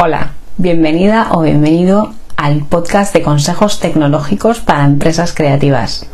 [0.00, 6.06] Hola, bienvenida o bienvenido al podcast de consejos tecnológicos para empresas creativas.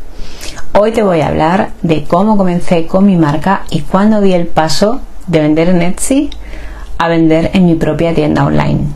[0.72, 4.46] Hoy te voy a hablar de cómo comencé con mi marca y cuándo di el
[4.46, 6.30] paso de vender en Etsy
[6.96, 8.86] a vender en mi propia tienda online.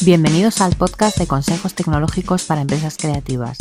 [0.00, 3.58] Bienvenidos al podcast de consejos tecnológicos para empresas creativas.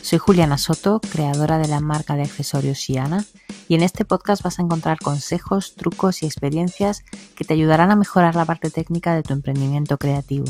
[0.00, 3.26] Soy Juliana Soto, creadora de la marca de accesorios Shiana,
[3.68, 7.02] y en este podcast vas a encontrar consejos, trucos y experiencias
[7.34, 10.46] que te ayudarán a mejorar la parte técnica de tu emprendimiento creativo.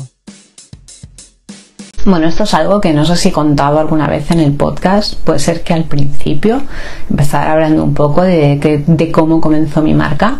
[2.05, 5.15] Bueno, esto es algo que no sé si he contado alguna vez en el podcast.
[5.15, 6.61] Puede ser que al principio
[7.09, 10.39] empezar hablando un poco de, de cómo comenzó mi marca.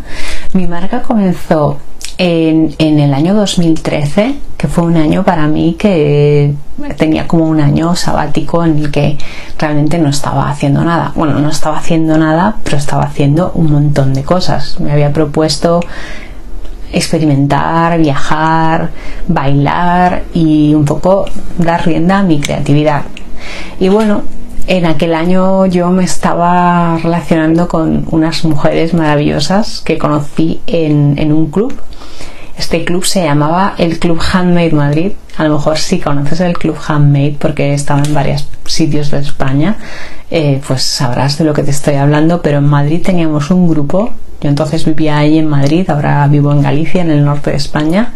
[0.54, 1.78] Mi marca comenzó
[2.18, 6.54] en, el año 2013, que fue un año para mí que
[6.98, 9.18] tenía como un año sabático en el que
[9.58, 11.12] realmente no estaba haciendo nada.
[11.16, 14.80] Bueno, no estaba haciendo nada, pero estaba haciendo un montón de cosas.
[14.80, 15.82] Me había propuesto
[16.92, 18.92] experimentar, viajar,
[19.28, 21.26] bailar y un poco
[21.58, 23.04] dar rienda a mi creatividad.
[23.80, 24.24] Y bueno,
[24.68, 31.50] en aquel año yo me estaba relacionando con unas mujeres maravillosas que conocí en, un
[31.50, 31.74] club.
[32.58, 35.12] Este club se llamaba el Club Handmade Madrid.
[35.38, 39.78] A lo mejor si conoces el Club Handmade porque estaba en varios sitios de España,
[40.30, 42.42] eh, pues sabrás de lo que te estoy hablando.
[42.42, 44.12] Pero en Madrid teníamos un grupo.
[44.42, 48.14] Yo entonces vivía ahí en Madrid, ahora vivo en Galicia, en el norte de España.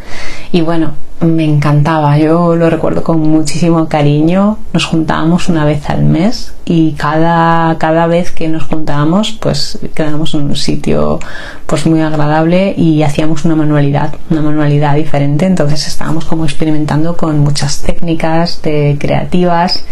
[0.51, 0.91] Y bueno,
[1.21, 4.57] me encantaba, yo lo recuerdo con muchísimo cariño.
[4.73, 10.33] Nos juntábamos una vez al mes y cada, cada vez que nos juntábamos, pues quedábamos
[10.33, 11.19] en un sitio
[11.67, 15.45] pues muy agradable y hacíamos una manualidad, una manualidad diferente.
[15.45, 19.83] Entonces estábamos como experimentando con muchas técnicas de creativas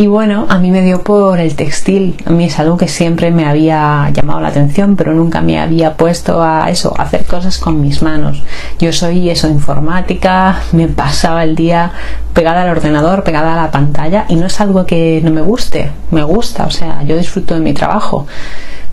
[0.00, 2.16] y bueno, a mí me dio por el textil.
[2.24, 5.98] A mí es algo que siempre me había llamado la atención, pero nunca me había
[5.98, 8.42] puesto a eso, a hacer cosas con mis manos.
[8.78, 11.92] Yo soy eso, informática, me pasaba el día
[12.32, 15.90] pegada al ordenador, pegada a la pantalla y no es algo que no me guste,
[16.12, 18.26] me gusta, o sea, yo disfruto de mi trabajo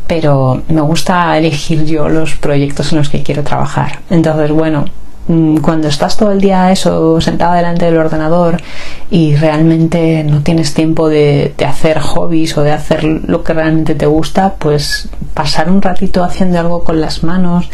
[0.07, 3.99] pero me gusta elegir yo los proyectos en los que quiero trabajar.
[4.09, 4.85] Entonces, bueno,
[5.61, 8.61] cuando estás todo el día eso sentado delante del ordenador
[9.11, 14.05] y realmente no tienes tiempo de, hacer hobbies o de hacer lo que realmente te
[14.05, 17.69] gusta, pues pasar un ratito haciendo algo con las manos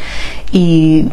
[0.51, 1.09] y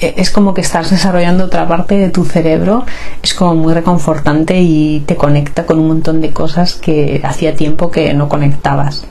[0.00, 2.86] e, es como que estás desarrollando otra parte de tu cerebro,
[3.22, 7.90] es como muy reconfortante y te conecta con un montón de cosas que hacía tiempo
[7.90, 9.06] que no conectabas.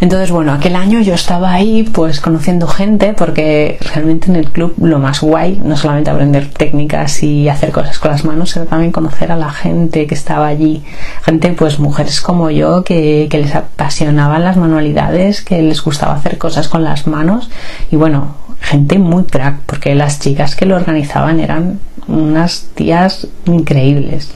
[0.00, 4.74] Entonces, bueno, aquel año yo estaba ahí pues conociendo gente porque realmente en el club
[4.78, 8.92] lo más guay, no solamente aprender técnicas y hacer cosas con las manos, sino también
[8.92, 10.84] conocer a la gente que estaba allí.
[11.22, 16.38] Gente, pues mujeres como yo que, que les apasionaban las manualidades, que les gustaba hacer
[16.38, 17.50] cosas con las manos
[17.90, 24.30] y bueno, gente muy crack porque las chicas que lo organizaban eran unas tías increíbles.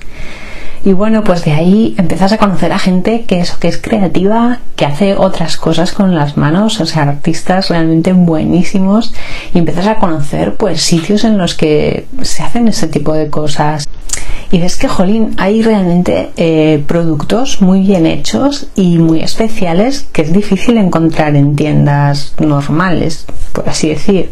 [0.85, 4.61] Y bueno, pues de ahí empiezas a conocer a gente que es, que es creativa,
[4.77, 9.13] que hace otras cosas con las manos, o sea, artistas realmente buenísimos,
[9.55, 13.87] y empiezas a conocer pues sitios en los que se hacen ese tipo de cosas.
[14.51, 20.23] Y ves que, jolín, hay realmente eh, productos muy bien hechos y muy especiales que
[20.23, 24.31] es difícil encontrar en tiendas normales, por así decir.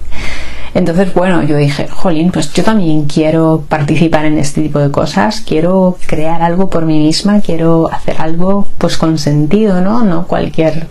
[0.76, 5.40] Entonces, bueno, yo dije, jolín, pues yo también quiero participar en este tipo de cosas,
[5.40, 10.04] quiero crear algo por mí misma, quiero hacer algo pues con sentido, ¿no?
[10.04, 10.86] No cualquier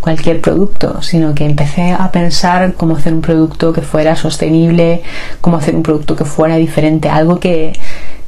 [0.00, 5.02] cualquier producto, sino que empecé a pensar cómo hacer un producto que fuera sostenible,
[5.42, 7.74] cómo hacer un producto que fuera diferente, algo que,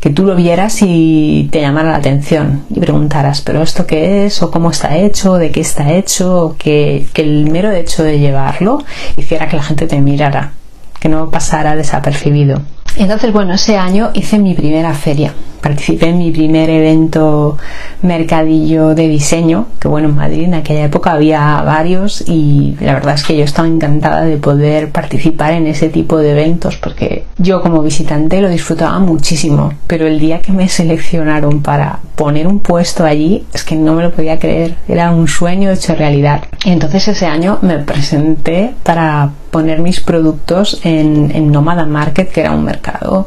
[0.00, 4.42] que tú lo vieras y te llamara la atención y preguntaras, pero esto qué es,
[4.42, 8.18] o cómo está hecho, de qué está hecho, o que, que el mero hecho de
[8.18, 8.84] llevarlo
[9.16, 10.52] hiciera que la gente te mirara
[10.98, 12.60] que no pasara desapercibido.
[12.96, 15.32] Entonces, bueno, ese año hice mi primera feria.
[15.60, 17.56] Participé en mi primer evento
[18.02, 23.14] mercadillo de diseño, que bueno, en Madrid en aquella época había varios y la verdad
[23.14, 27.60] es que yo estaba encantada de poder participar en ese tipo de eventos porque yo
[27.62, 33.04] como visitante lo disfrutaba muchísimo, pero el día que me seleccionaron para poner un puesto
[33.04, 36.42] allí es que no me lo podía creer, era un sueño hecho realidad.
[36.64, 42.52] Entonces ese año me presenté para poner mis productos en, en Nomada Market, que era
[42.52, 43.26] un mercado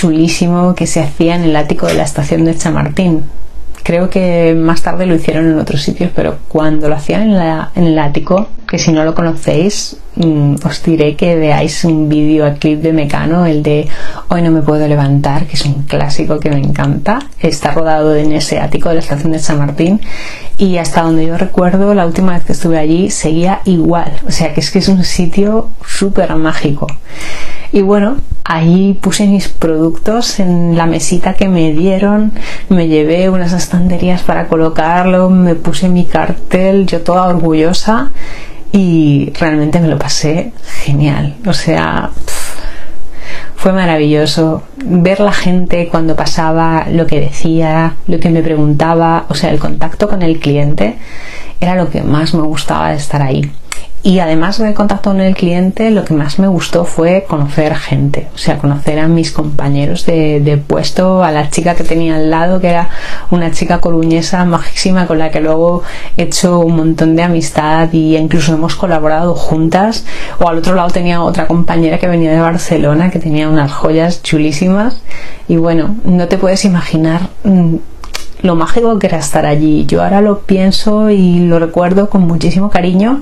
[0.00, 3.22] chulísimo que se hacía en el ático de la estación de Chamartín.
[3.82, 7.30] Creo que más tarde lo hicieron en otros sitios, pero cuando lo hacían
[7.74, 12.46] en, el ático, que si no lo conocéis, mm, os diré que veáis un vídeo
[12.46, 13.88] a clip de Mecano, el de
[14.28, 17.18] Hoy no me puedo levantar, que es un clásico que me encanta.
[17.38, 20.00] Está rodado en ese ático de la estación de San Martín
[20.56, 24.12] y hasta donde yo recuerdo, la última vez que estuve allí seguía igual.
[24.26, 26.86] O sea que es que es un sitio súper mágico.
[27.72, 32.32] Y bueno, ahí puse mis productos en la mesita que me dieron,
[32.68, 38.10] me llevé unas estanterías para colocarlo, me puse mi cartel, yo toda orgullosa
[38.72, 40.52] y realmente me lo pasé
[40.82, 41.36] genial.
[41.46, 42.10] O sea,
[43.54, 49.34] fue maravilloso ver la gente cuando pasaba, lo que decía, lo que me preguntaba, o
[49.34, 50.96] sea, el contacto con el cliente
[51.60, 53.52] era lo que más me gustaba de estar ahí.
[54.02, 58.28] Y además de contacto con el cliente, lo que más me gustó fue conocer gente,
[58.34, 62.60] o sea, conocer a mis compañeros de, puesto, a la chica que tenía al lado,
[62.60, 62.88] que era
[63.30, 65.82] una chica coruñesa majísima con la que luego
[66.16, 70.06] he hecho un montón de amistad y incluso hemos colaborado juntas.
[70.38, 74.22] O al otro lado tenía otra compañera que venía de Barcelona, que tenía unas joyas
[74.22, 75.02] chulísimas.
[75.46, 77.74] Y bueno, no te puedes imaginar mm,
[78.42, 79.84] lo mágico que era estar allí.
[79.84, 83.20] Yo ahora lo pienso y lo recuerdo con muchísimo cariño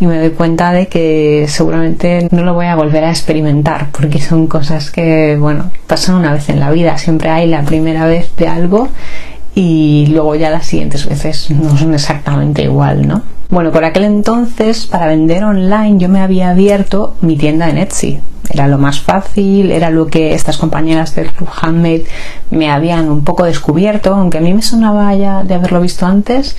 [0.00, 4.20] y me doy cuenta de que seguramente no lo voy a volver a experimentar porque
[4.20, 6.98] son cosas que, bueno, pasan una vez en la vida.
[6.98, 8.88] Siempre hay la primera vez de algo
[9.54, 13.22] y luego ya las siguientes veces no son exactamente igual, ¿no?
[13.50, 18.20] Bueno, por aquel entonces, para vender online, yo me había abierto mi tienda en Etsy.
[18.50, 22.04] Era lo más fácil, era lo que estas compañeras del Club Handmade
[22.50, 26.56] me habían un poco descubierto, aunque a mí me sonaba ya de haberlo visto antes,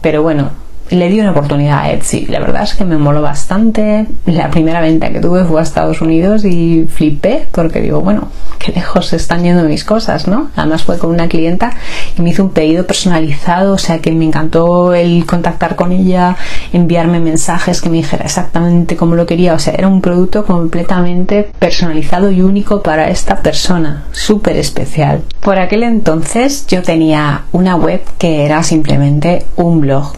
[0.00, 0.50] pero bueno,
[0.90, 2.26] le di una oportunidad a Etsy.
[2.26, 4.06] La verdad es que me moló bastante.
[4.26, 8.72] La primera venta que tuve fue a Estados Unidos y flipé porque digo, bueno, qué
[8.72, 10.50] lejos están yendo mis cosas, ¿no?
[10.56, 11.72] Además fue con una clienta
[12.16, 16.36] y me hizo un pedido personalizado, o sea que me encantó el contactar con ella,
[16.72, 19.54] enviarme mensajes que me dijera exactamente cómo lo quería.
[19.54, 25.22] O sea, era un producto completamente personalizado y único para esta persona, súper especial.
[25.40, 30.12] Por aquel entonces yo tenía una web que era simplemente un blog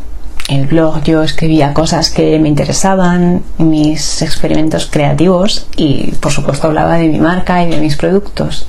[0.49, 6.99] el blog yo escribía cosas que me interesaban, mis experimentos creativos y por supuesto hablaba
[6.99, 8.69] de mi marca y de mis productos.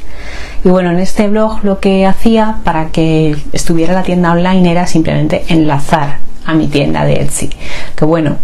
[0.63, 4.87] Y bueno, en este blog lo que hacía para que estuviera la tienda online era
[4.87, 7.49] simplemente enlazar a mi tienda de Etsy.
[7.95, 8.37] Que bueno,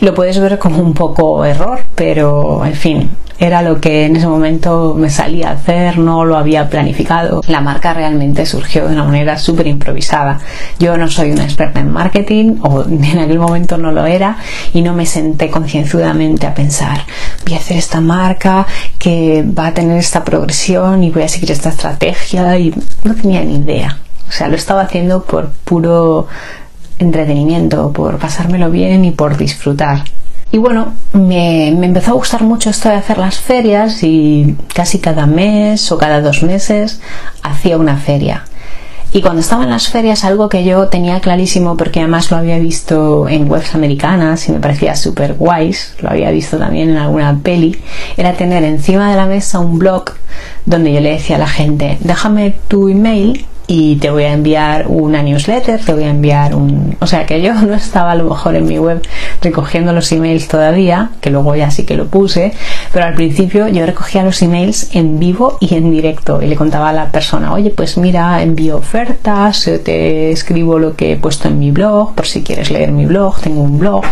[0.00, 4.26] lo puedes ver como un poco error, pero en fin, era lo que en ese
[4.26, 7.40] momento me salía a hacer, no lo había planificado.
[7.46, 10.40] La marca realmente surgió de una manera súper improvisada.
[10.78, 14.38] Yo no soy una experta en marketing, o en aquel momento no lo era,
[14.72, 17.02] y no me senté concienzudamente a pensar,
[17.44, 18.66] voy a hacer esta marca
[18.98, 22.74] que va a tener esta progresión y voy a seguir esta estrategia, y
[23.04, 23.98] no tenía ni idea.
[24.28, 26.26] O sea, lo estaba haciendo por puro
[26.98, 30.02] entretenimiento, por pasármelo bien y por disfrutar.
[30.50, 35.26] Y bueno, me, empezó a gustar mucho esto de hacer las ferias y casi cada
[35.26, 37.00] mes o cada dos meses
[37.42, 38.44] hacía una feria.
[39.12, 42.58] Y cuando estaba en las ferias, algo que yo tenía clarísimo, porque además lo había
[42.58, 47.38] visto en webs americanas y me parecía súper guays, lo había visto también en alguna
[47.42, 47.78] peli,
[48.18, 50.12] era tener encima de la mesa un blog
[50.66, 54.86] donde yo le decía a la gente, déjame tu email y te voy a enviar
[54.88, 56.96] una newsletter, te voy a enviar un...
[57.00, 59.02] O sea que yo no estaba a lo mejor en mi web
[59.42, 62.54] recogiendo los emails todavía, que luego ya sí que lo puse,
[62.92, 66.88] pero al principio yo recogía los emails en vivo y en directo y le contaba
[66.88, 71.58] a la persona, oye, pues mira, envío ofertas, te escribo lo que he puesto en
[71.58, 74.04] mi blog, por si quieres leer mi blog, tengo un blog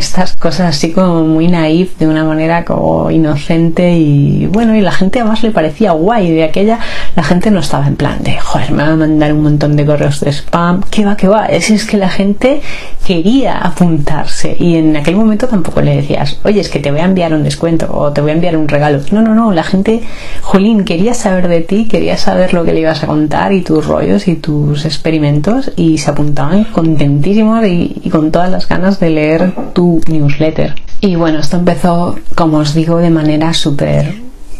[0.00, 4.92] estas cosas así como muy naif, de una manera como inocente y bueno, y la
[4.92, 6.32] gente además le parecía guay.
[6.32, 6.78] De aquella
[7.14, 9.84] la gente no estaba en plan de, joder, me va a mandar un montón de
[9.86, 10.82] correos de spam.
[10.90, 11.46] ¿Qué va, qué va?
[11.46, 12.62] Es, es que la gente
[13.06, 17.04] quería apuntarse y en aquel momento tampoco le decías, oye, es que te voy a
[17.04, 19.00] enviar un descuento o te voy a enviar un regalo.
[19.12, 20.02] No, no, no, la gente,
[20.40, 23.86] jolín, quería saber de ti, quería saber lo que le ibas a contar y tus
[23.86, 29.10] rollos y tus experimentos y se apuntaban contentísimos y, y con todas las ganas de
[29.10, 30.74] leer tu newsletter.
[31.00, 34.14] Y bueno, esto empezó, como os digo, de manera súper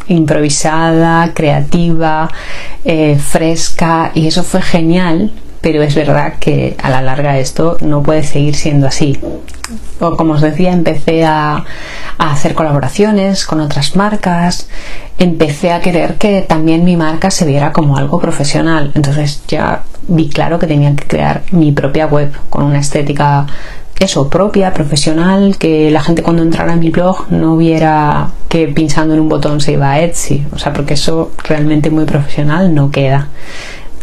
[0.09, 2.31] improvisada, creativa,
[2.85, 8.03] eh, fresca y eso fue genial, pero es verdad que a la larga esto no
[8.03, 9.19] puede seguir siendo así.
[10.01, 11.65] O como os decía, empecé a,
[12.19, 14.69] a, hacer colaboraciones con otras marcas,
[15.19, 20.29] empecé a querer que también mi marca se viera como algo profesional, entonces ya vi
[20.29, 23.47] claro que tenía que crear mi propia web con una estética
[24.01, 29.13] eso, propia, profesional, que la gente cuando entrara en mi blog no viera que pinchando
[29.13, 32.91] en un botón se iba a Etsy, o sea, porque eso realmente muy profesional no
[32.91, 33.29] queda.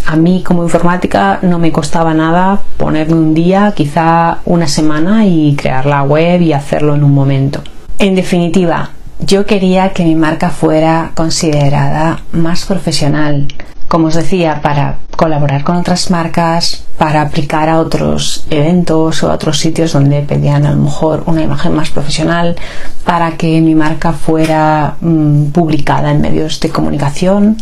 [0.06, 5.56] a mí como informática no me costaba nada ponerme un día, quizá una semana y
[5.56, 7.62] crear la web y hacerlo en un momento.
[8.00, 13.48] En definitiva, yo quería que mi marca fuera considerada más profesional,
[13.88, 19.34] como os decía, para colaborar con otras marcas, para aplicar a otros eventos o a
[19.34, 22.56] otros sitios donde pedían a lo mejor una imagen más profesional,
[23.04, 27.58] para que mi marca fuera mm, publicada en medios de comunicación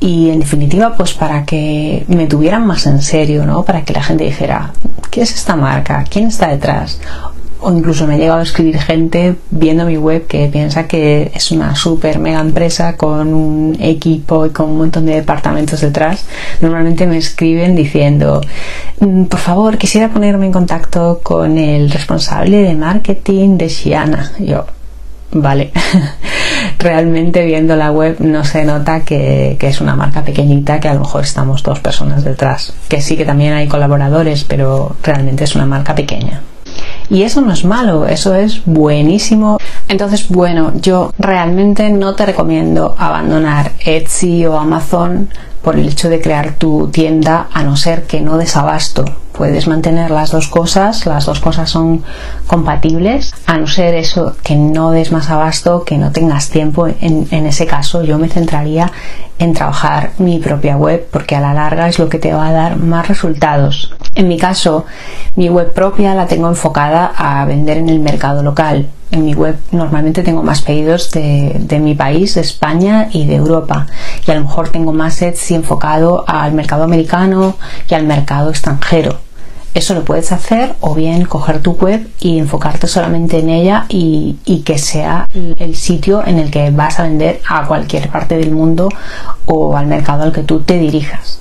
[0.00, 3.64] y en definitiva pues para que me tuvieran más en serio, ¿no?
[3.64, 4.72] Para que la gente dijera,
[5.10, 6.04] ¿qué es esta marca?
[6.08, 7.00] ¿Quién está detrás?
[7.60, 11.50] O incluso me ha llegado a escribir gente viendo mi web que piensa que es
[11.50, 16.24] una super mega empresa con un equipo y con un montón de departamentos detrás.
[16.60, 18.40] Normalmente me escriben diciendo,
[19.00, 24.32] mm, por favor, quisiera ponerme en contacto con el responsable de marketing de Xiana.
[24.38, 24.64] Yo,
[25.32, 25.72] vale.
[26.78, 30.94] Realmente viendo la web no se nota que, que es una marca pequeñita que a
[30.94, 32.72] lo mejor estamos dos personas detrás.
[32.88, 36.40] Que sí que también hay colaboradores, pero realmente es una marca pequeña.
[37.10, 39.58] Y eso no es malo, eso es buenísimo.
[39.88, 45.30] Entonces, bueno, yo realmente no te recomiendo abandonar Etsy o Amazon
[45.62, 49.04] por el hecho de crear tu tienda a no ser que no desabasto.
[49.38, 52.02] Puedes mantener las dos cosas, las dos cosas son
[52.48, 56.88] compatibles, a no ser eso que no des más abasto, que no tengas tiempo.
[56.88, 58.90] En, ese caso yo me centraría
[59.38, 62.52] en trabajar mi propia web porque a la larga es lo que te va a
[62.52, 63.94] dar más resultados.
[64.16, 64.86] En mi caso,
[65.36, 68.88] mi web propia la tengo enfocada a vender en el mercado local.
[69.12, 73.36] En mi web normalmente tengo más pedidos de, de mi país, de España y de
[73.36, 73.86] Europa.
[74.26, 77.54] Y a lo mejor tengo más Etsy enfocado al mercado americano
[77.88, 79.27] y al mercado extranjero.
[79.74, 84.36] Eso lo puedes hacer o bien coger tu web y enfocarte solamente en ella y,
[84.64, 88.88] que sea el sitio en el que vas a vender a cualquier parte del mundo
[89.46, 91.38] o al mercado al que tú te dirijas.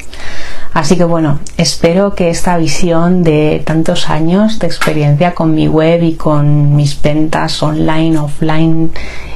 [0.74, 6.04] Así que bueno, espero que esta visión de tantos años de experiencia con mi web
[6.04, 8.92] y con mis ventas online, offline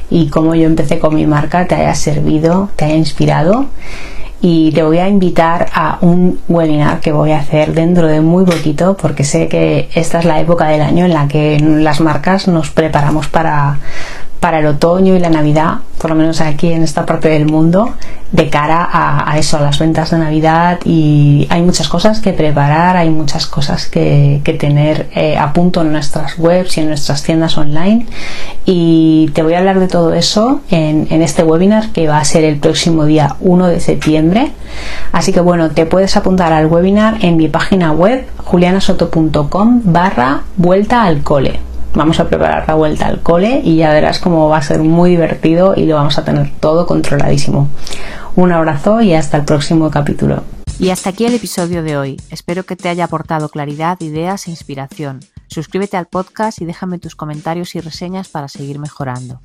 [0.10, 3.68] y cómo yo empecé con mi marca te haya servido, te haya inspirado
[4.42, 8.44] y te voy a invitar a un webinar que voy a hacer dentro de muy
[8.44, 12.48] poquito porque sé que esta es la época del año en la que las marcas
[12.48, 13.78] nos preparamos para,
[14.42, 17.94] para el otoño y la Navidad, por lo menos aquí en esta parte del mundo,
[18.32, 20.80] de cara a, eso, a las ventas de Navidad.
[20.84, 25.82] Y hay muchas cosas que preparar, hay muchas cosas que, que tener eh, a punto
[25.82, 28.08] en nuestras webs y en nuestras tiendas online.
[28.66, 32.26] Y te voy a hablar de todo eso en, en este webinar que va a
[32.26, 34.54] ser el próximo día 1 de septiembre.
[35.12, 41.04] Así que bueno, te puedes apuntar al webinar en mi página web julianasoto.com barra vuelta
[41.04, 44.62] al cole vamos a preparar la vuelta al cole y ya verás cómo va a
[44.62, 47.70] ser muy divertido y lo vamos a tener todo controladísimo.
[48.36, 50.44] Un abrazo y hasta el próximo capítulo.
[50.80, 52.22] Y hasta aquí el episodio de hoy.
[52.32, 55.20] Espero que te haya aportado claridad, ideas e inspiración.
[55.48, 59.42] Suscríbete al podcast y déjame tus comentarios y reseñas para seguir mejorando.